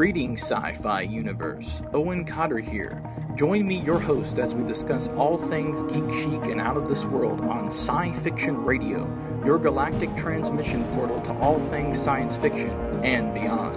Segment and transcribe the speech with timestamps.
[0.00, 1.82] Greetings, sci fi universe.
[1.92, 3.02] Owen Cotter here.
[3.36, 7.04] Join me, your host, as we discuss all things geek chic and out of this
[7.04, 9.06] world on Sci Fiction Radio,
[9.44, 12.70] your galactic transmission portal to all things science fiction
[13.04, 13.76] and beyond.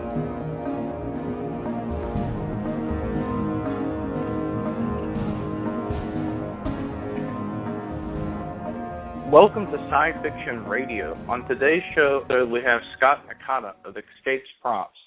[9.29, 11.17] Welcome to Sci Fiction Radio.
[11.27, 15.02] On today's show, we have Scott Nakata of Escapes Props.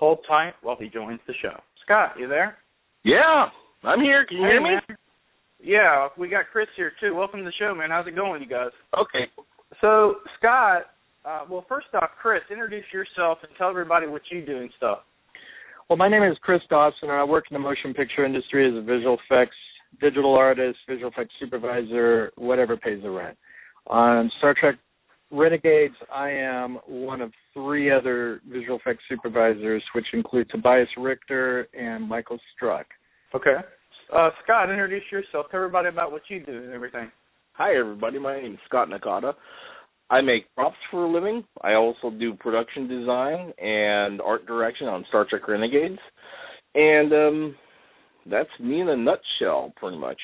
[0.00, 1.60] Hold tight while he joins the show.
[1.84, 2.56] Scott, you there?
[3.04, 3.46] Yeah,
[3.84, 4.24] I'm here.
[4.26, 4.70] Can you hey, hear me?
[4.70, 4.96] Man.
[5.62, 7.14] Yeah, we got Chris here too.
[7.14, 7.90] Welcome to the show, man.
[7.90, 8.70] How's it going, you guys?
[8.98, 9.28] Okay.
[9.82, 10.84] So, Scott,
[11.26, 15.00] uh, well, first off, Chris, introduce yourself and tell everybody what you do and stuff.
[15.90, 18.74] Well, my name is Chris Dawson, and I work in the motion picture industry as
[18.74, 19.56] a visual effects
[20.00, 23.36] digital artist, visual effects supervisor, whatever pays the rent.
[23.88, 24.76] On Star Trek
[25.30, 32.08] Renegades, I am one of three other visual effects supervisors, which include Tobias Richter and
[32.08, 32.86] Michael Struck.
[33.34, 33.56] Okay.
[34.14, 35.46] Uh, Scott, introduce yourself.
[35.50, 37.10] Tell everybody about what you do and everything.
[37.52, 38.18] Hi, everybody.
[38.18, 39.34] My name is Scott Nakata.
[40.10, 41.44] I make props for a living.
[41.62, 46.00] I also do production design and art direction on Star Trek Renegades.
[46.74, 47.56] And um,
[48.28, 50.18] that's me in a nutshell, pretty much.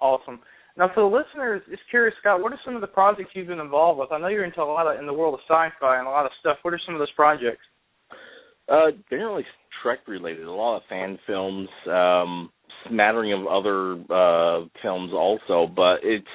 [0.00, 0.40] Awesome.
[0.76, 3.60] Now, for the listeners, just curious, Scott, what are some of the projects you've been
[3.60, 4.10] involved with?
[4.10, 6.26] I know you're into a lot of in the world of sci-fi and a lot
[6.26, 6.56] of stuff.
[6.62, 7.62] What are some of those projects?
[8.68, 9.44] Uh, generally
[9.82, 10.46] Trek related.
[10.46, 12.50] A lot of fan films, um,
[12.88, 16.26] smattering of other uh, films also, but it's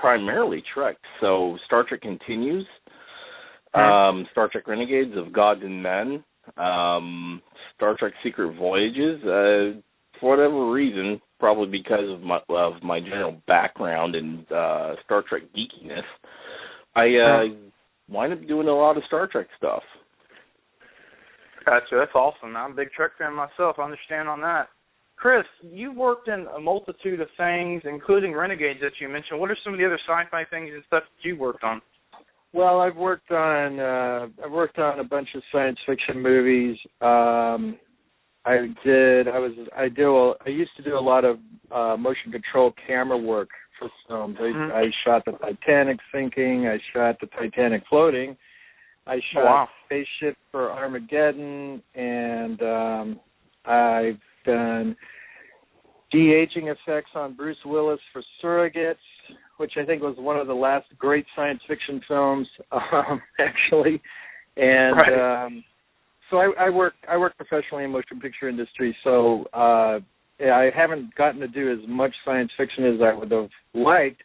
[0.00, 0.96] primarily Trek.
[1.20, 2.66] So Star Trek continues.
[3.74, 6.24] Um, Star Trek Renegades of Gods and Men,
[6.56, 7.42] um,
[7.76, 9.22] Star Trek Secret Voyages.
[9.22, 9.80] Uh,
[10.20, 15.42] for whatever reason, probably because of my of my general background and uh Star Trek
[15.56, 16.02] geekiness,
[16.96, 17.54] I uh
[18.08, 19.82] wind up doing a lot of Star Trek stuff.
[21.64, 21.96] Gotcha.
[21.98, 22.56] That's awesome.
[22.56, 23.76] I'm a big Trek fan myself.
[23.78, 24.68] I understand on that.
[25.16, 29.40] Chris, you worked in a multitude of things, including Renegades that you mentioned.
[29.40, 31.82] What are some of the other sci-fi things and stuff that you worked on?
[32.52, 36.78] Well, I've worked on uh I've worked on a bunch of science fiction movies.
[37.00, 37.78] Um
[38.48, 39.28] I did.
[39.28, 39.52] I was.
[39.76, 40.34] I do.
[40.44, 41.38] I used to do a lot of
[41.70, 44.36] uh, motion control camera work for films.
[44.40, 44.72] I, mm-hmm.
[44.72, 46.66] I shot the Titanic sinking.
[46.66, 48.36] I shot the Titanic floating.
[49.06, 49.68] I shot oh, wow.
[49.84, 53.20] spaceship for Armageddon, and um,
[53.64, 54.96] I've done
[56.10, 58.94] de-aging effects on Bruce Willis for Surrogates,
[59.58, 64.00] which I think was one of the last great science fiction films, um, actually.
[64.56, 65.44] And right.
[65.46, 65.64] um,
[66.30, 69.98] so I, I work I work professionally in motion picture industry, so uh,
[70.40, 74.22] I haven't gotten to do as much science fiction as I would have liked.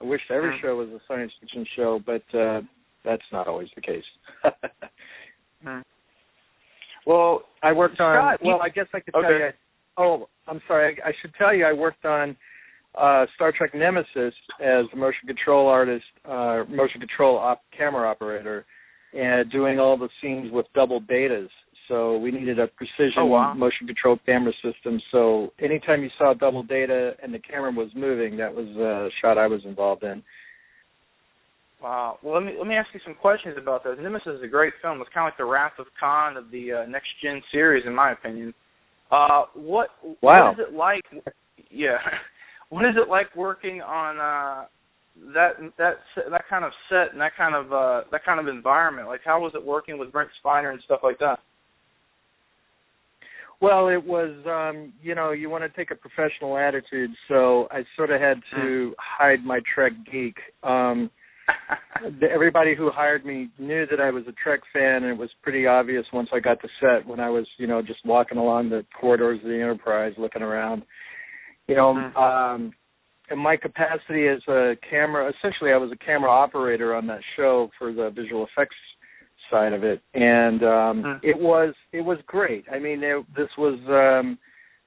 [0.00, 0.60] I wish every mm.
[0.60, 2.60] show was a science fiction show, but uh,
[3.04, 4.04] that's not always the case.
[5.66, 5.82] mm.
[7.06, 8.16] Well, I worked on.
[8.16, 9.26] Scott, well, I guess I could okay.
[9.26, 9.50] tell you.
[9.98, 10.98] Oh, I'm sorry.
[11.02, 12.36] I, I should tell you I worked on
[12.96, 18.66] uh, Star Trek Nemesis as a motion control artist, uh, motion control op- camera operator
[19.16, 21.48] and doing all the scenes with double Datas.
[21.88, 23.54] So we needed a precision oh, wow.
[23.54, 25.00] motion control camera system.
[25.12, 29.38] So anytime you saw double data and the camera was moving, that was a shot
[29.38, 30.22] I was involved in.
[31.82, 32.18] Wow.
[32.22, 34.00] Well, let me let me ask you some questions about that.
[34.00, 35.00] Nemesis is a great film.
[35.00, 37.94] It's kind of like the Wrath of Khan of the uh, next gen series, in
[37.94, 38.54] my opinion.
[39.10, 40.16] Uh, what wow.
[40.22, 41.02] what is it like?
[41.70, 41.98] Yeah,
[42.70, 44.66] what is it like working on uh,
[45.34, 45.94] that that
[46.30, 49.40] that kind of set and that kind of uh that kind of environment like how
[49.40, 51.38] was it working with Brent Spiner and stuff like that?
[53.60, 57.82] Well it was um you know you want to take a professional attitude so I
[57.96, 60.36] sort of had to hide my Trek geek.
[60.62, 61.10] Um
[62.30, 65.66] everybody who hired me knew that I was a Trek fan and it was pretty
[65.66, 68.84] obvious once I got to set when I was you know just walking along the
[69.00, 70.82] corridors of the Enterprise looking around.
[71.68, 72.16] You know mm-hmm.
[72.18, 72.72] um
[73.30, 77.70] in my capacity as a camera, essentially, I was a camera operator on that show
[77.78, 78.76] for the visual effects
[79.50, 81.26] side of it, and um, Hmm.
[81.26, 82.64] it was it was great.
[82.70, 84.38] I mean, it, this was um,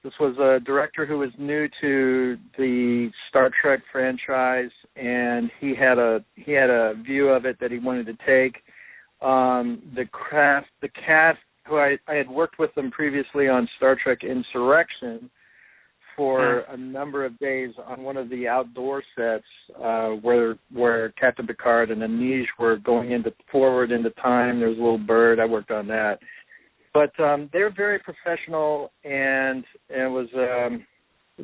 [0.03, 5.97] this was a director who was new to the Star Trek franchise, and he had
[5.97, 8.61] a he had a view of it that he wanted to take.
[9.21, 13.97] Um, the craft, the cast, who I, I had worked with them previously on Star
[14.01, 15.29] Trek Insurrection
[16.19, 19.45] for a number of days on one of the outdoor sets
[19.81, 24.59] uh, where where Captain Picard and Anij were going into forward into time.
[24.59, 25.39] There was a little bird.
[25.39, 26.19] I worked on that,
[26.93, 30.85] but um, they're very professional, and, and it was um,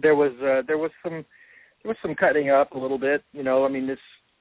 [0.02, 1.24] there was uh, there was some
[1.82, 3.24] there was some cutting up a little bit.
[3.32, 3.98] You know, I mean this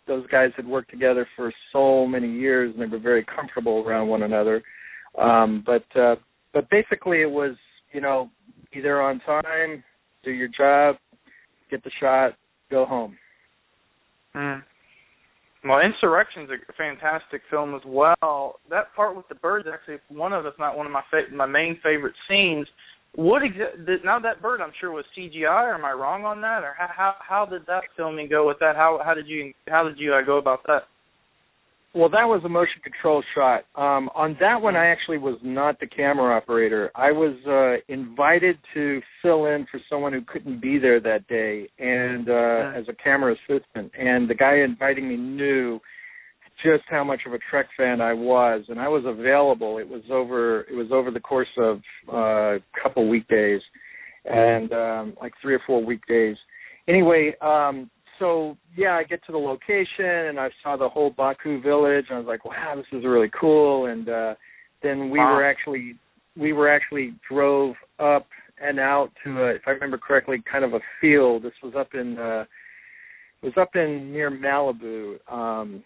[0.09, 4.09] those guys had worked together for so many years and they were very comfortable around
[4.09, 4.65] one another.
[5.17, 6.17] Um, but uh,
[6.53, 7.55] but basically it was
[7.93, 8.31] you know
[8.73, 9.85] be there on time,
[10.25, 10.97] do your job,
[11.71, 12.33] get the shot,
[12.71, 13.17] go home.
[14.35, 14.63] Mm.
[15.65, 18.57] Well, Insurrection's a fantastic film as well.
[18.69, 21.47] That part with the birds actually one of, if not one of my fa- my
[21.47, 22.67] main favorite scenes.
[23.15, 25.71] What exa- now that bird I'm sure was CGI.
[25.71, 28.59] Or am I wrong on that, or how how, how did that filming go with
[28.61, 28.77] that?
[28.77, 30.83] How how did you how did you uh, go about that?
[31.95, 33.67] Well, that was a motion control shot.
[33.77, 36.91] Um, on that one, I actually was not the camera operator.
[36.97, 41.69] I was uh, invited to fill in for someone who couldn't be there that day,
[41.79, 43.93] and uh, as a camera assistant.
[43.97, 45.79] And the guy inviting me knew
[46.65, 49.79] just how much of a Trek fan I was, and I was available.
[49.79, 50.63] It was over.
[50.63, 51.81] It was over the course of
[52.13, 53.61] uh, a couple weekdays,
[54.25, 56.37] and um, like three or four weekdays.
[56.89, 57.89] Anyway, um,
[58.19, 62.17] so yeah, I get to the location and I saw the whole Ba'ku village and
[62.17, 63.87] I was like, wow, this is really cool.
[63.87, 64.35] And uh,
[64.83, 65.35] then we wow.
[65.35, 65.97] were actually
[66.37, 68.27] we were actually drove up
[68.61, 71.43] and out to a, if I remember correctly, kind of a field.
[71.43, 72.45] This was up in uh,
[73.43, 75.17] it was up in near Malibu.
[75.31, 75.83] Um,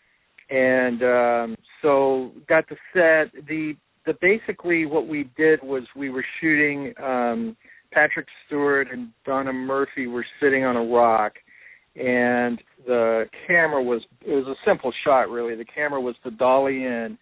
[0.51, 3.47] and um, so got the set.
[3.47, 3.75] The
[4.07, 6.95] the basically what we did was we were shooting.
[7.03, 7.57] Um,
[7.93, 11.35] Patrick Stewart and Donna Murphy were sitting on a rock
[11.99, 15.57] and the camera was it was a simple shot really.
[15.57, 17.19] The camera was the dolly in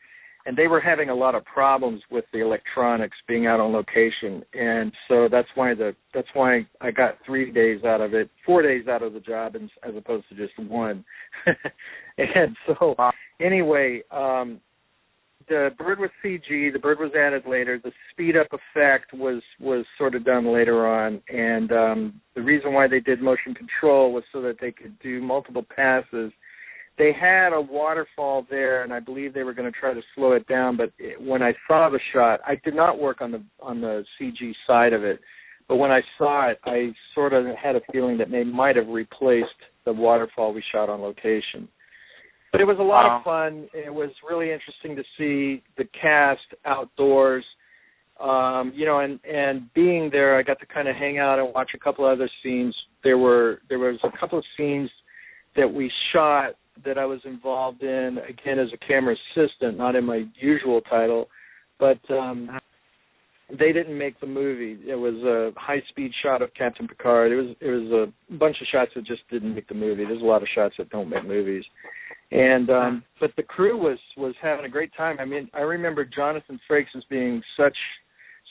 [0.47, 4.45] and they were having a lot of problems with the electronics being out on location.
[4.55, 8.63] And so that's why the that's why I got 3 days out of it 4
[8.63, 11.05] days out of the job as opposed to just one.
[12.19, 12.97] And so
[13.41, 14.61] anyway um
[15.49, 16.73] the bird was CG.
[16.73, 17.81] The bird was added later.
[17.83, 22.73] The speed up effect was was sort of done later on, and um, the reason
[22.73, 26.33] why they did motion control was so that they could do multiple passes.
[26.99, 30.33] They had a waterfall there, and I believe they were going to try to slow
[30.33, 30.77] it down.
[30.77, 34.05] But it, when I saw the shot, I did not work on the on the
[34.21, 35.21] CG side of it.
[35.69, 38.89] But when I saw it, I sort of had a feeling that they might have
[38.89, 39.49] replaced
[39.85, 41.69] the waterfall we shot on location
[42.57, 43.19] but it was a lot wow.
[43.19, 43.69] of fun.
[43.75, 47.45] It was really interesting to see the cast outdoors.
[48.19, 51.53] Um, you know, and and being there, I got to kind of hang out and
[51.53, 52.75] watch a couple other scenes.
[53.05, 54.89] There were there was a couple of scenes
[55.55, 60.07] that we shot that I was involved in again as a camera assistant, not in
[60.07, 61.29] my usual title,
[61.79, 62.59] but um
[63.51, 64.79] they didn't make the movie.
[64.89, 67.33] It was a high speed shot of Captain Picard.
[67.33, 70.05] It was it was a bunch of shots that just didn't make the movie.
[70.05, 71.65] There's a lot of shots that don't make movies
[72.33, 75.17] and um but the crew was was having a great time.
[75.21, 77.77] I mean i remember jonathan frakes as being such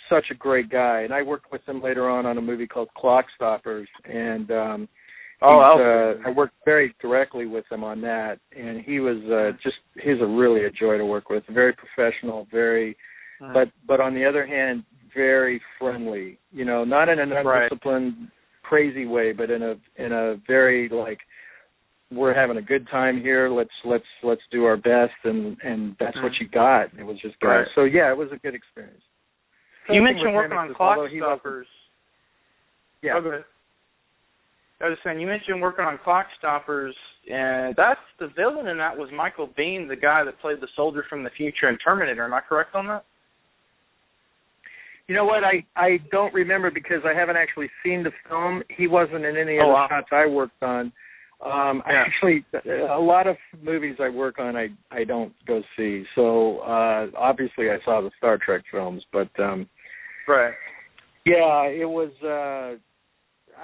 [0.09, 1.01] such a great guy.
[1.01, 3.87] And i worked with him later on on a movie called clock stoppers.
[4.05, 4.89] And um
[5.41, 8.39] oh uh, i worked very directly with him on that.
[8.57, 11.43] And he was uh just he's a really a joy to work with.
[11.49, 12.95] Very professional very
[13.41, 13.51] uh-huh.
[13.53, 14.83] but but on the other hand
[15.13, 16.37] very friendly.
[16.51, 18.29] You know not in an undisciplined right.
[18.63, 21.19] crazy way but in a in a very like
[22.15, 23.49] we're having a good time here.
[23.49, 26.43] Let's let's let's do our best, and and that's what mm-hmm.
[26.43, 26.97] you got.
[26.97, 27.47] It was just good.
[27.47, 27.67] Right.
[27.75, 29.01] So yeah, it was a good experience.
[29.89, 31.67] You mentioned working on clock stoppers.
[33.03, 33.19] Yeah.
[33.23, 33.41] Oh.
[34.81, 36.95] I was saying you mentioned working on clock stoppers,
[37.31, 41.05] and that's the villain in that was Michael Biehn, the guy that played the soldier
[41.09, 42.25] from the future in Terminator.
[42.25, 43.05] Am I correct on that?
[45.07, 45.43] You know what?
[45.43, 48.63] I I don't remember because I haven't actually seen the film.
[48.75, 49.87] He wasn't in any of oh, the wow.
[49.89, 50.91] shots I worked on.
[51.43, 52.03] Um yeah.
[52.05, 52.45] actually
[52.89, 56.03] a lot of movies I work on I I don't go see.
[56.15, 59.67] So uh obviously I saw the Star Trek films, but um
[60.27, 60.53] Right.
[61.25, 62.77] Yeah, it was uh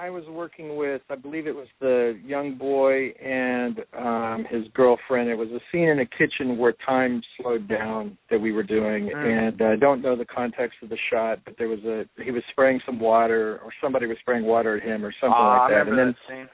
[0.00, 5.28] I was working with I believe it was the young boy and um his girlfriend.
[5.28, 9.10] It was a scene in a kitchen where time slowed down that we were doing
[9.14, 9.50] Mm.
[9.50, 12.42] and I don't know the context of the shot, but there was a he was
[12.50, 15.68] spraying some water or somebody was spraying water at him or something oh, like I
[15.70, 15.78] that.
[15.86, 16.48] remember And then that scene.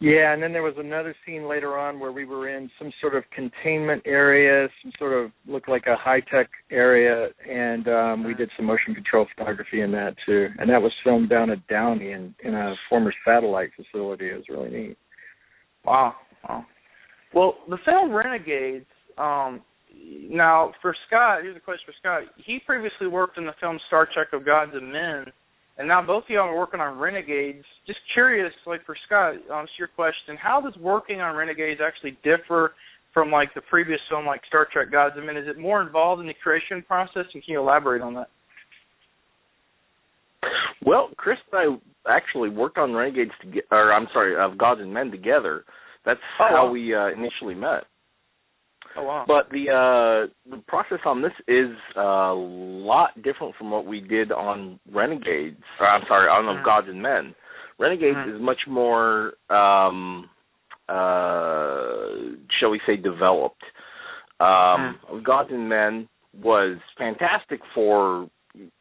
[0.00, 3.16] Yeah, and then there was another scene later on where we were in some sort
[3.16, 8.34] of containment area, some sort of looked like a high tech area, and um we
[8.34, 10.48] did some motion control photography in that too.
[10.58, 14.28] And that was filmed down at Downey in in a former satellite facility.
[14.30, 14.98] It was really neat.
[15.84, 16.14] Wow.
[16.48, 16.64] wow.
[17.34, 18.86] Well, the film Renegades.
[19.16, 19.62] Um,
[20.30, 22.22] now, for Scott, here's a question for Scott.
[22.44, 25.24] He previously worked in the film Star Trek of Gods and Men,
[25.78, 27.64] and now both of y'all are working on Renegades.
[27.86, 30.36] Just curious, like for Scott, um, it's your question.
[30.40, 32.72] How does working on Renegades actually differ
[33.14, 35.36] from like the previous film, like Star Trek Gods and Men?
[35.36, 38.28] Is it more involved in the creation process, and can you elaborate on that?
[40.84, 44.92] Well, Chris and I actually worked on Renegades together, or I'm sorry, of Gods and
[44.92, 45.64] Men together.
[46.04, 46.72] That's Oh, how wow.
[46.72, 47.84] we uh, initially met.
[48.96, 49.24] Oh wow!
[49.26, 54.32] But the uh, the process on this is a lot different from what we did
[54.32, 55.62] on Renegades.
[55.80, 56.58] Or, I'm sorry, on Mhm.
[56.58, 57.34] Of Gods and Men.
[57.78, 58.34] Renegades Mhm.
[58.34, 60.28] is much more, um,
[60.88, 62.08] uh,
[62.58, 63.62] shall we say, developed.
[64.40, 66.08] Um, Of Gods and Men
[66.42, 68.28] was fantastic for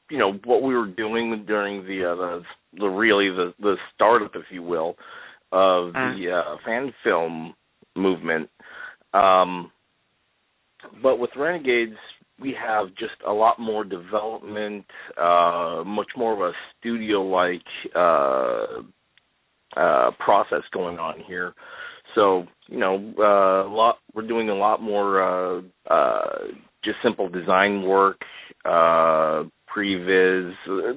[0.10, 4.36] you know what we were doing during the uh, the, the really the the startup,
[4.36, 4.98] if you will,
[5.52, 7.54] of the uh, fan film
[7.96, 8.50] movement.
[9.14, 9.72] Um,
[11.02, 11.98] but with Renegades,
[12.40, 14.86] we have just a lot more development,
[15.18, 17.62] uh, much more of a studio-like
[17.96, 18.82] uh,
[19.76, 21.54] uh, process going on here.
[22.16, 26.38] So you know, uh, a lot we're doing a lot more uh, uh,
[26.84, 28.22] just simple design work,
[28.66, 29.44] uh,
[29.76, 30.54] previs,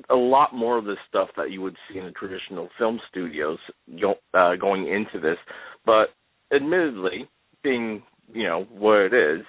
[0.09, 3.59] a lot more of the stuff that you would see in the traditional film studios
[4.01, 5.37] go, uh, going into this.
[5.85, 6.09] But
[6.55, 7.29] admittedly,
[7.63, 9.45] being you know what it is,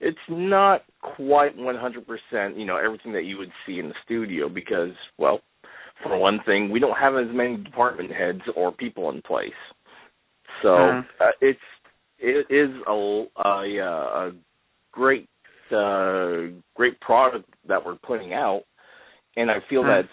[0.00, 2.58] it's not quite 100%.
[2.58, 5.40] You know everything that you would see in the studio because, well,
[6.02, 9.50] for one thing, we don't have as many department heads or people in place.
[10.62, 11.06] So Mhm.
[11.20, 11.60] uh, it's
[12.18, 14.32] it is a a, uh, a
[14.92, 15.28] great
[15.72, 18.62] uh, great product that we're putting out,
[19.36, 19.88] and I feel Hmm.
[19.88, 20.08] that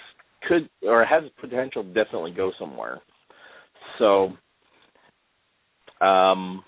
[0.48, 3.02] could or has potential to definitely go somewhere.
[4.00, 4.34] So,
[6.02, 6.64] um,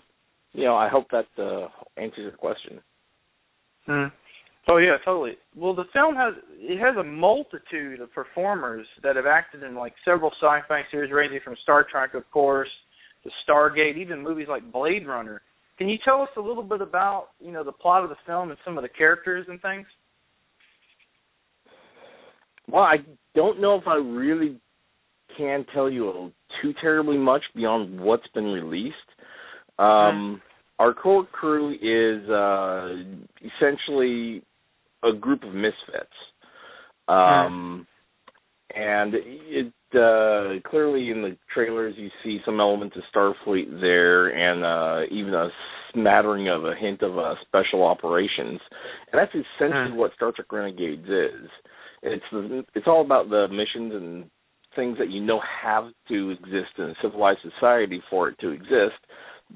[0.57, 1.67] you know, I hope that uh,
[2.01, 2.81] answers your question.
[3.87, 4.11] Mm.
[4.67, 5.37] Oh yeah, totally.
[5.55, 9.93] Well, the film has it has a multitude of performers that have acted in like
[10.03, 12.67] several sci-fi series, ranging from Star Trek, of course,
[13.23, 15.41] to Stargate, even movies like Blade Runner.
[15.77, 18.49] Can you tell us a little bit about you know the plot of the film
[18.49, 19.85] and some of the characters and things?
[22.69, 22.97] Well, I
[23.35, 24.59] don't know if I really
[25.37, 28.95] can tell you too terribly much beyond what's been released.
[29.79, 30.41] Um,
[30.79, 32.89] our core crew is uh,
[33.45, 34.43] essentially
[35.03, 36.13] a group of misfits.
[37.07, 37.87] Um,
[38.75, 44.63] and it uh, clearly in the trailers you see some elements of Starfleet there, and
[44.63, 45.47] uh, even a
[45.93, 48.59] smattering of a hint of uh, special operations.
[49.11, 49.97] And that's essentially Hmm.
[49.97, 51.49] what Star Trek Renegades is.
[52.03, 54.25] It's it's all about the missions and
[54.75, 58.99] things that you know have to exist in a civilized society for it to exist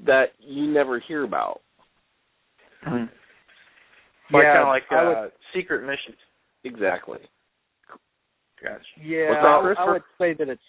[0.06, 1.60] that you never hear about.
[2.86, 3.08] Mm.
[4.32, 6.18] Like Yeah, kind of like I would- uh, secret missions.
[6.64, 7.18] Exactly.
[8.62, 8.84] Gotcha.
[9.02, 10.62] Yeah, What's that, I, I would say that it's.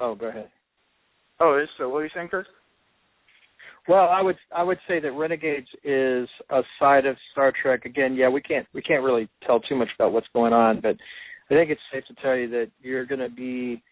[0.00, 0.50] Oh, go ahead.
[1.38, 1.88] Oh, is so?
[1.88, 2.46] What are you saying, Chris?
[3.88, 7.84] Well, I would I would say that Renegades is a side of Star Trek.
[7.84, 10.96] Again, yeah, we can't we can't really tell too much about what's going on, but
[11.50, 13.82] I think it's safe to tell you that you're going to be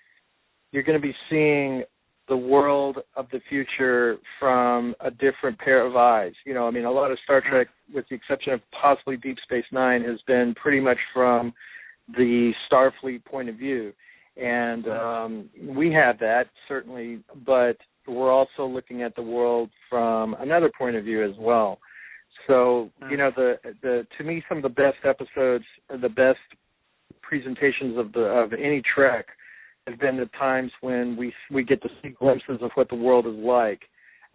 [0.72, 1.82] you're going to be seeing
[2.30, 6.32] the world of the future from a different pair of eyes.
[6.46, 9.36] You know, I mean, a lot of Star Trek, with the exception of possibly Deep
[9.42, 11.52] Space Nine, has been pretty much from
[12.16, 13.92] the Starfleet point of view,
[14.36, 20.70] and um, we have that certainly, but we're also looking at the world from another
[20.78, 21.78] point of view as well.
[22.46, 26.38] So, you know, the the to me some of the best episodes, the best
[27.22, 29.26] presentations of the of any Trek
[29.86, 33.26] have been the times when we we get to see glimpses of what the world
[33.26, 33.82] is like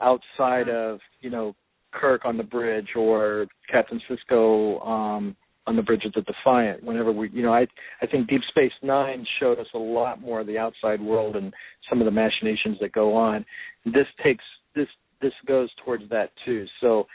[0.02, 1.56] outside of you know
[1.92, 5.36] Kirk on the bridge or Captain Sisko um
[5.68, 6.84] on the bridge of the Defiant.
[6.84, 7.68] Whenever we, you know, I
[8.02, 11.54] I think Deep Space Nine showed us a lot more of the outside world and
[11.90, 13.46] some of the machinations that go on.
[13.86, 14.44] This takes
[14.76, 14.88] this
[15.22, 16.66] this goes towards that too.
[16.82, 17.08] So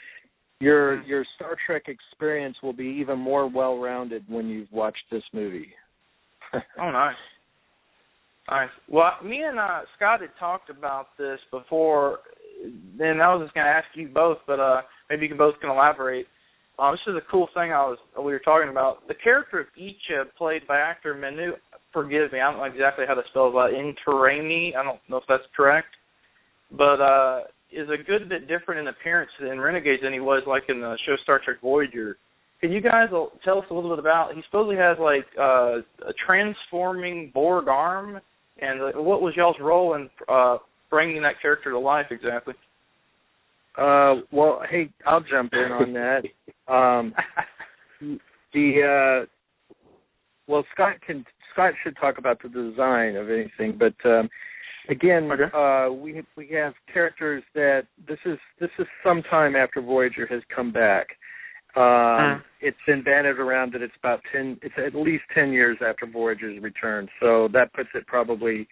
[0.60, 5.24] your your Star Trek experience will be even more well rounded when you've watched this
[5.32, 5.72] movie.
[6.80, 7.14] Oh, nice.
[8.50, 8.68] Nice.
[8.88, 12.18] Well, me and uh, Scott had talked about this before,
[12.98, 15.54] and I was just going to ask you both, but uh, maybe you can both
[15.60, 16.26] can elaborate.
[16.76, 19.06] Um, this is a cool thing I was we were talking about.
[19.06, 21.52] The character of Icheb, played by actor Manu,
[21.92, 25.18] forgive me, I don't know exactly how to spell it, but Intiraymi, I don't know
[25.18, 25.88] if that's correct,
[26.72, 27.40] but uh,
[27.70, 30.98] is a good bit different in appearance in Renegades than he was like in the
[31.06, 32.16] show Star Trek Voyager.
[32.60, 33.08] Can you guys
[33.44, 34.34] tell us a little bit about?
[34.34, 35.78] He supposedly has like uh,
[36.08, 38.20] a transforming Borg arm,
[38.60, 40.58] and uh, what was y'all's role in uh,
[40.90, 42.54] bringing that character to life exactly?
[43.78, 46.22] Uh, well, hey, I'll jump in on that.
[46.68, 47.12] Um,
[48.52, 49.26] the uh,
[50.46, 54.28] well, Scott can Scott should talk about the design of anything, but um,
[54.88, 55.50] again, Okay.
[55.52, 60.70] uh, we we have characters that this is this is sometime after Voyager has come
[60.70, 61.08] back.
[61.76, 64.58] Um, It's been banded around that it's about ten.
[64.62, 68.68] It's at least ten years after Voyager's return, so that puts it probably.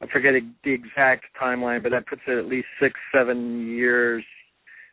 [0.00, 4.22] I forget the exact timeline, but that puts it at least six, seven years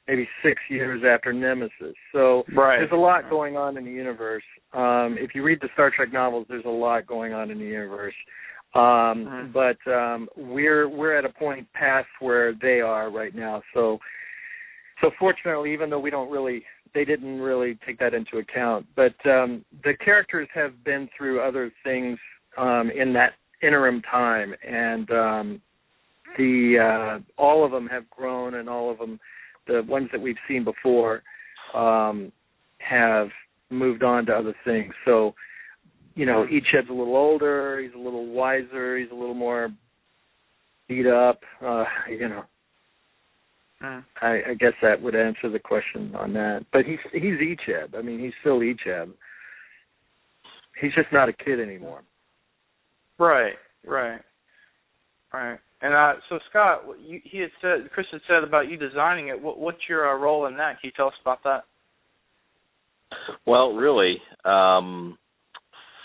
[0.07, 1.95] maybe six years after Nemesis.
[2.11, 2.79] So right.
[2.79, 4.43] there's a lot going on in the universe.
[4.73, 7.65] Um, if you read the Star Trek novels, there's a lot going on in the
[7.65, 8.15] universe.
[8.75, 9.53] Um, Mhm.
[9.53, 13.61] But um, we're we're at a point past where they are right now.
[13.73, 13.99] So
[15.01, 18.85] so fortunately, even though we don't really, they didn't really take that into account.
[18.95, 22.17] But um, the characters have been through other things
[22.57, 25.61] um, in that interim time, and um,
[26.37, 29.19] the uh, all of them have grown, and all of them,
[29.67, 31.23] the ones that we've seen before,
[31.73, 32.31] um,
[32.79, 33.29] have
[33.69, 34.93] moved on to other things.
[35.05, 35.33] So,
[36.15, 39.69] you know, Icheb's a little older, he's a little wiser, he's a little more
[40.87, 41.39] beat up.
[41.65, 42.43] Uh, you know,
[43.83, 46.65] I, I guess that would answer the question on that.
[46.71, 47.97] But he's he's Icheb.
[47.97, 49.11] I mean, he's still Icheb.
[50.81, 52.01] He's just not a kid anymore.
[53.19, 53.53] Right,
[53.85, 54.21] right,
[55.33, 55.59] right.
[55.81, 59.41] And uh, so Scott, you, he had said, Chris had said about you designing it.
[59.41, 60.79] What, what's your uh, role in that?
[60.79, 61.63] Can you tell us about that?
[63.45, 65.17] Well, really, um,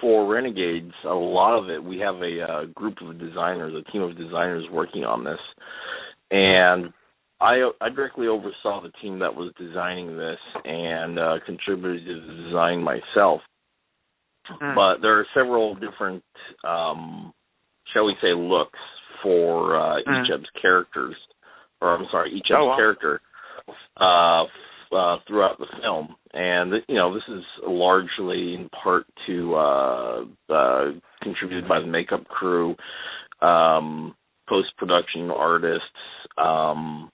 [0.01, 4.03] for Renegades, a lot of it we have a uh, group of designers, a team
[4.03, 5.39] of designers working on this,
[6.31, 6.93] and
[7.41, 12.43] I I directly oversaw the team that was designing this and uh, contributed to the
[12.45, 13.41] design myself.
[14.63, 14.75] Mm.
[14.75, 16.25] But there are several different,
[16.65, 17.33] um,
[17.93, 18.79] shall we say, looks
[19.23, 20.25] for uh, Mm.
[20.25, 21.15] Icheb's characters,
[21.81, 22.77] or I'm sorry, Icheb's Oh, wow.
[22.77, 23.21] character
[24.01, 24.49] uh, f-
[24.93, 30.85] uh, throughout the film, and you know this is largely in part to uh, uh,
[31.23, 32.75] contributed by the makeup crew,
[33.43, 34.15] um,
[34.49, 35.85] post production artists,
[36.39, 37.11] um,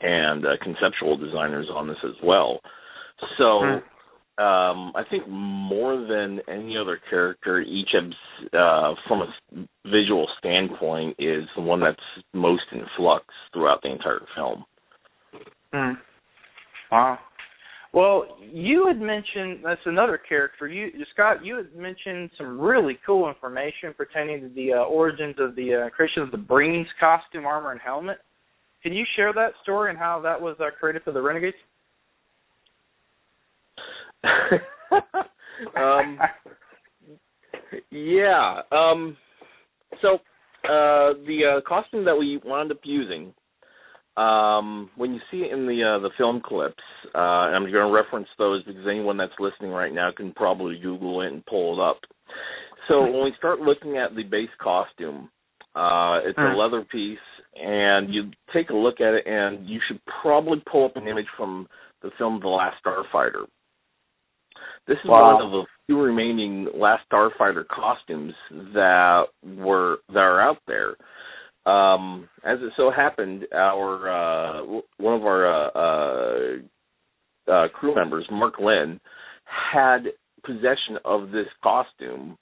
[0.00, 2.60] and uh, conceptual designers on this as well.
[3.38, 3.60] So.
[3.62, 3.78] Hmm.
[4.38, 8.14] Um, I think more than any other character, Icheb's,
[8.52, 9.32] uh, from a
[9.86, 11.96] visual standpoint, is the one that's
[12.34, 13.24] most in flux
[13.54, 14.66] throughout the entire film.
[15.72, 15.94] Mm.
[16.92, 17.18] Wow.
[17.94, 20.68] Well, you had mentioned that's another character.
[20.68, 25.56] You, Scott, you had mentioned some really cool information pertaining to the uh, origins of
[25.56, 28.18] the uh, creation of the Breen's costume, armor, and helmet.
[28.86, 31.56] Can you share that story and how that was uh, created for the Renegades?
[35.76, 36.20] um,
[37.90, 38.60] yeah.
[38.70, 39.16] Um,
[40.00, 40.14] so
[40.66, 43.34] uh, the uh, costume that we wound up using,
[44.16, 47.72] um, when you see it in the uh, the film clips, uh, and I'm going
[47.72, 51.74] to reference those because anyone that's listening right now can probably Google it and pull
[51.74, 51.98] it up.
[52.86, 55.28] So when we start looking at the base costume,
[55.74, 56.56] uh, it's a Mm.
[56.56, 57.18] leather piece,
[57.60, 61.26] and you take a look at it, and you should probably pull up an image
[61.36, 61.66] from
[62.02, 63.46] the film The Last Starfighter.
[64.86, 65.34] This is Wow.
[65.34, 68.34] one of the few remaining Last Starfighter costumes
[68.74, 70.96] that were that are out there.
[71.66, 74.62] Um, as it so happened, our uh,
[74.98, 79.00] one of our uh, uh, uh, crew members, Mark Lynn,
[79.72, 80.04] had
[80.44, 82.38] possession of this costume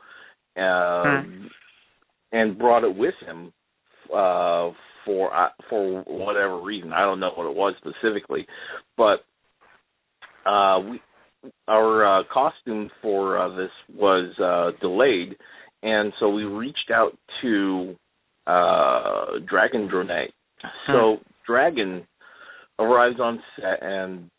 [0.56, 1.50] um,
[2.32, 3.52] and brought it with him
[4.14, 4.70] uh,
[5.04, 6.92] for uh, for whatever reason.
[6.92, 8.46] I don't know what it was specifically,
[8.96, 9.24] but
[10.48, 11.00] uh, we
[11.68, 15.36] our uh, costume for uh, this was uh, delayed,
[15.82, 17.94] and so we reached out to
[18.46, 20.28] uh, Dragon Dronet.
[20.86, 22.06] So Dragon
[22.78, 24.30] arrives on set and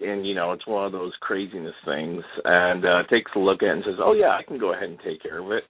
[0.00, 3.68] and you know it's one of those craziness things, and uh, takes a look at
[3.68, 5.64] it and says, "Oh yeah, I can go ahead and take care of it,"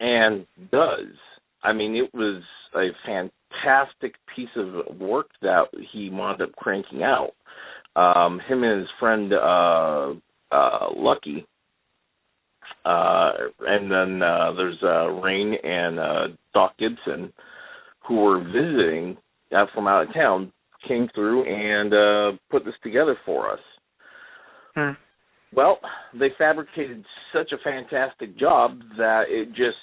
[0.00, 1.14] and does.
[1.62, 2.42] I mean, it was
[2.74, 2.88] a
[3.50, 7.32] fantastic piece of work that he wound up cranking out
[7.96, 10.12] um him and his friend uh
[10.52, 11.46] uh Lucky
[12.84, 13.30] uh
[13.60, 17.32] and then uh there's uh Rain and uh Doc Gibson
[18.06, 19.16] who were visiting
[19.54, 20.52] uh, from out of town
[20.86, 23.60] came through and uh put this together for us.
[24.74, 24.90] Hmm.
[25.54, 25.78] Well,
[26.18, 29.78] they fabricated such a fantastic job that it just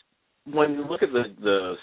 [0.45, 1.73] when you look at the the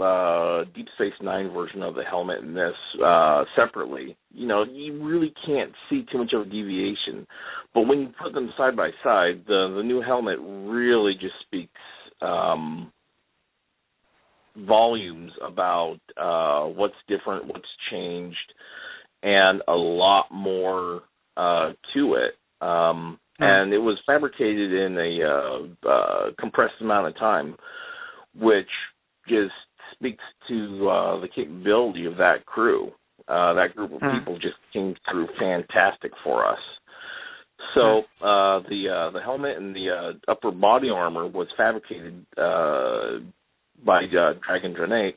[0.00, 2.74] uh Deep Space Nine version of the helmet and this
[3.04, 7.26] uh separately, you know, you really can't see too much of a deviation.
[7.74, 11.80] But when you put them side by side, the the new helmet really just speaks
[12.20, 12.92] um
[14.56, 18.36] volumes about uh what's different, what's changed
[19.22, 21.02] and a lot more
[21.36, 22.34] uh to it.
[22.66, 23.44] Um Hmm.
[23.44, 27.56] and it was fabricated in a uh, uh compressed amount of time
[28.34, 28.68] which
[29.28, 29.52] just
[30.02, 32.90] speaks to uh the capability of that crew.
[33.28, 34.18] Uh that group of Hmm.
[34.18, 36.58] people just came through fantastic for us.
[37.74, 43.20] So uh the uh the helmet and the uh upper body armor was fabricated uh
[43.84, 45.12] by uh Dragon Dronet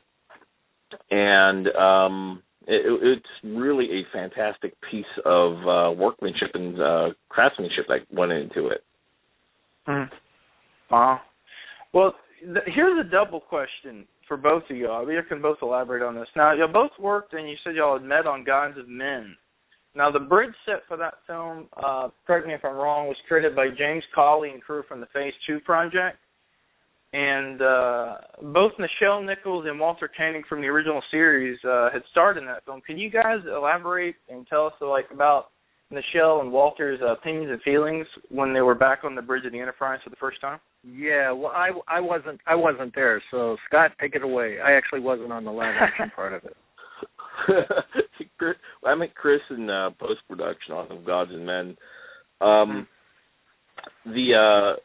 [1.10, 8.00] and um it, it's really a fantastic piece of uh, workmanship and uh, craftsmanship that
[8.12, 8.82] went into it.
[9.86, 10.08] Mm.
[10.90, 11.20] Wow.
[11.94, 15.10] Well, th- here's a double question for both of y'all.
[15.10, 16.28] You can both elaborate on this.
[16.36, 19.36] Now, y'all both worked, and you said y'all had met on Gods of Men.
[19.94, 23.56] Now, the bridge set for that film, uh, correct me if I'm wrong, was created
[23.56, 26.18] by James Cawley and crew from the Phase Two project
[27.16, 32.36] and uh, both Nichelle Nichols and Walter Koenig from the original series uh, had starred
[32.36, 32.82] in that film.
[32.86, 35.46] Can you guys elaborate and tell us like about
[35.92, 39.52] Nichelle and Walter's uh, opinions and feelings when they were back on the bridge of
[39.52, 40.58] the Enterprise for the first time?
[40.82, 44.58] Yeah, well, I I wasn't I wasn't there, so Scott, take it away.
[44.64, 46.56] I actually wasn't on the live action part of it.
[48.84, 51.76] I met Chris in uh, post production on Gods and Men.
[52.40, 52.86] Um,
[54.06, 54.12] mm-hmm.
[54.12, 54.80] The uh,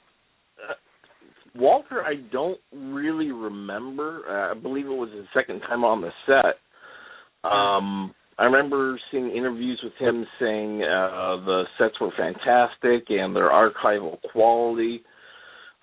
[1.55, 4.21] Walter, I don't really remember.
[4.29, 7.49] Uh, I believe it was his second time on the set.
[7.49, 13.51] Um, I remember seeing interviews with him saying uh, the sets were fantastic and their
[13.51, 15.03] archival quality.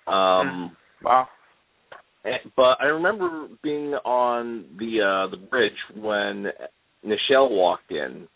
[0.05, 1.29] Um, wow.
[2.57, 6.47] But I remember being on the uh, the bridge when
[7.05, 8.27] Nichelle walked in,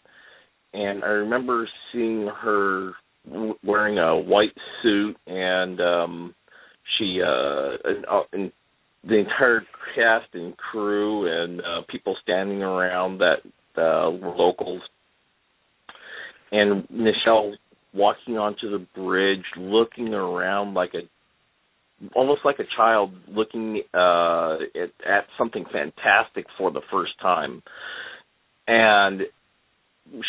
[0.74, 2.94] and I remember seeing her
[3.62, 6.36] wearing a white suit and um
[6.98, 8.52] she uh and, uh, and
[9.04, 9.62] the entire
[9.96, 13.38] cast and crew and uh people standing around that
[13.78, 14.82] uh were locals
[16.52, 17.54] and Nichelle
[17.94, 21.02] walking onto the bridge looking around like a
[22.16, 27.62] almost like a child looking uh at, at something fantastic for the first time
[28.68, 29.22] and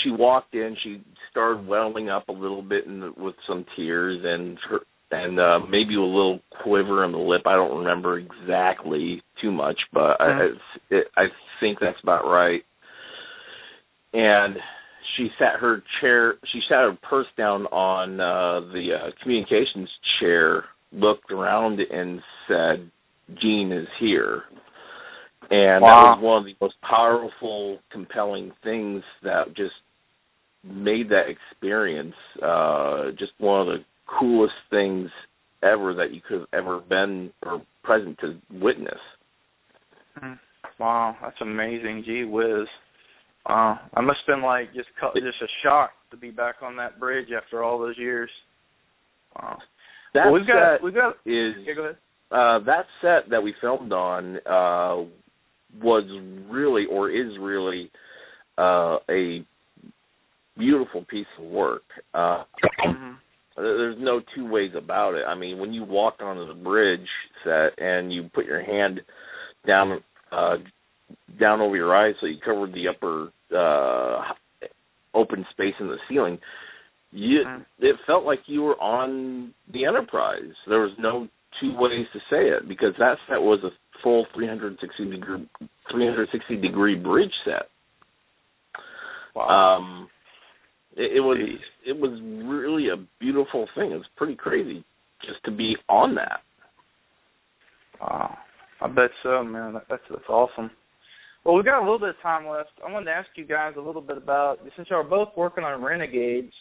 [0.02, 4.20] she walked in she started welling up a little bit in the, with some tears
[4.24, 4.80] and her
[5.14, 7.42] and uh, maybe a little quiver in the lip.
[7.46, 10.56] I don't remember exactly too much, but mm-hmm.
[10.90, 11.24] I, it, I
[11.60, 12.62] think that's about right.
[14.14, 14.56] And
[15.16, 16.34] she sat her chair.
[16.52, 19.88] She sat her purse down on uh, the uh, communications
[20.20, 22.90] chair, looked around, and said,
[23.40, 24.44] "Gene is here."
[25.50, 25.92] And wow.
[25.92, 29.74] that was one of the most powerful, compelling things that just
[30.64, 33.84] made that experience uh just one of the
[34.18, 35.10] coolest things
[35.62, 38.98] ever that you could have ever been or present to witness.
[40.16, 40.32] Hmm.
[40.78, 42.02] Wow, that's amazing.
[42.04, 42.66] Gee whiz.
[43.48, 43.78] Wow.
[43.94, 47.28] I must have been like just just a shock to be back on that bridge
[47.36, 48.30] after all those years.
[49.36, 49.58] Wow.
[50.14, 51.96] That well, we've got we've got is yeah, go ahead.
[52.30, 55.04] Uh that set that we filmed on uh
[55.82, 56.04] was
[56.48, 57.90] really or is really
[58.56, 59.44] uh a
[60.56, 61.82] beautiful piece of work.
[62.14, 62.44] Uh
[62.86, 63.12] mm-hmm.
[63.56, 65.24] There's no two ways about it.
[65.28, 67.06] I mean, when you walk onto the bridge
[67.44, 69.00] set and you put your hand
[69.66, 70.02] down
[70.32, 70.54] uh
[71.38, 74.32] down over your eyes so you covered the upper uh
[75.14, 76.38] open space in the ceiling,
[77.12, 77.42] you
[77.78, 80.52] it felt like you were on the Enterprise.
[80.68, 81.28] There was no
[81.60, 83.70] two ways to say it because that set was a
[84.02, 85.48] full 360 degree
[85.90, 87.68] 360 degree bridge set.
[89.34, 89.76] Wow.
[89.78, 90.08] Um
[90.96, 91.38] it, it was
[91.86, 93.92] it was really a beautiful thing.
[93.92, 94.84] It was pretty crazy
[95.22, 96.40] just to be on that.
[98.00, 98.36] Wow,
[98.80, 99.74] I bet so, man.
[99.74, 100.70] That, that's that's awesome.
[101.44, 102.70] Well, we've got a little bit of time left.
[102.86, 105.62] I wanted to ask you guys a little bit about since y'all are both working
[105.62, 106.52] on Renegades.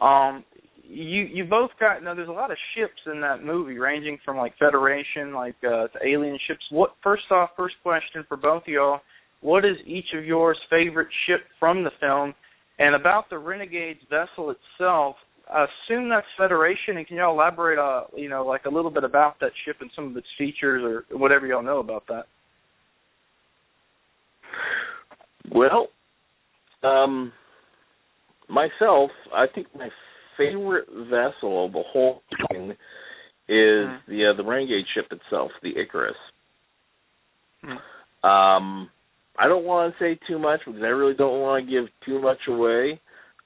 [0.00, 0.44] Um,
[0.82, 4.36] you you both got know there's a lot of ships in that movie ranging from
[4.36, 6.60] like Federation like uh to alien ships.
[6.70, 9.00] What first off, first question for both of y'all,
[9.40, 12.34] what is each of yours favorite ship from the film?
[12.78, 15.16] And about the Renegade's vessel itself,
[15.52, 16.96] I assume that's Federation.
[16.96, 19.90] And can y'all elaborate, uh, you know, like a little bit about that ship and
[19.94, 22.24] some of its features, or whatever y'all know about that?
[25.54, 25.88] Well,
[26.82, 27.32] um,
[28.48, 29.88] myself, I think my
[30.36, 32.70] favorite vessel of the whole thing
[33.48, 34.10] is mm-hmm.
[34.10, 36.16] the uh, the Renegade ship itself, the Icarus.
[37.64, 38.28] Mm-hmm.
[38.28, 38.90] Um,
[39.38, 42.20] I don't want to say too much because I really don't want to give too
[42.20, 43.00] much away.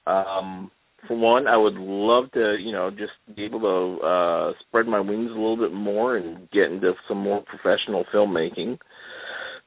[0.07, 0.71] Um,
[1.07, 4.99] for one, I would love to, you know, just be able to uh, spread my
[4.99, 8.77] wings a little bit more and get into some more professional filmmaking,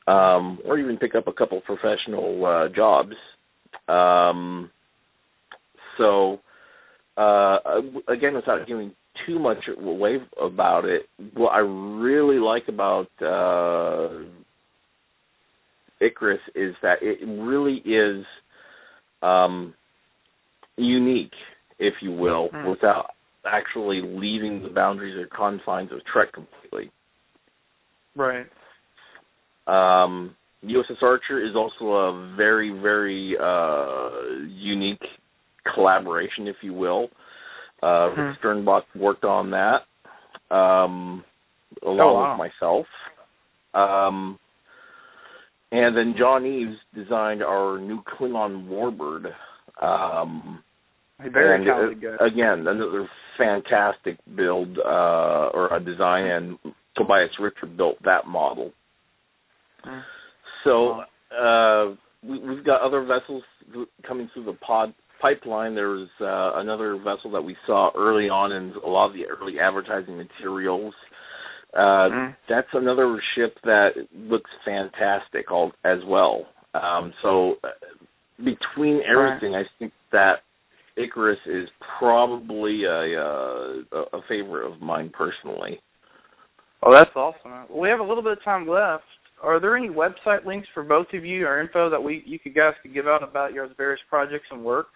[0.07, 3.15] um, or even pick up a couple professional uh, jobs.
[3.89, 4.71] Um,
[5.99, 6.41] so,
[7.17, 7.59] uh,
[8.09, 8.93] again, without giving
[9.27, 11.03] too much away about it,
[11.35, 14.25] what I really like about uh,
[16.01, 18.25] Icarus is that it really is
[19.23, 19.75] um,
[20.77, 21.33] unique,
[21.79, 22.71] if you will, mm-hmm.
[22.71, 23.11] without
[23.45, 26.91] actually leaving the boundaries or confines of Trek completely.
[28.17, 28.47] Right.
[29.67, 34.11] Um, USS Archer is also a very, very uh,
[34.49, 35.03] unique
[35.75, 37.09] collaboration, if you will.
[37.83, 38.39] Uh, Mhm.
[38.39, 39.83] Sternbach worked on that
[40.55, 41.25] um,
[41.83, 42.31] along Oh, wow.
[42.33, 42.87] with myself.
[43.75, 44.39] Um,
[45.73, 49.35] and then John Eaves designed our new Klingon warbird.
[49.81, 50.63] Um,
[51.19, 52.25] Very and, uh.
[52.25, 56.59] Again, another fantastic build uh, or a design, and
[56.97, 58.73] Tobias Richter built that model.
[60.65, 61.03] So
[61.37, 63.43] uh, we, we've got other vessels
[64.07, 65.75] coming through the pod pipeline.
[65.75, 69.59] There's uh, another vessel that we saw early on in a lot of the early
[69.61, 70.95] advertising materials.
[71.75, 72.37] Uh, Mm.
[72.51, 76.45] That's another ship that looks fantastic all, as well.
[76.75, 77.69] Um, so uh,
[78.39, 80.43] between everything, I think that
[80.97, 81.69] Icarus is
[81.99, 85.81] probably a, uh, a favorite of mine personally.
[86.83, 87.53] Oh, that's awesome.
[87.71, 89.05] Well, we have a little bit of time left.
[89.43, 92.55] Are there any website links for both of you or info that we you could
[92.55, 94.87] guys could give out about your various projects and work?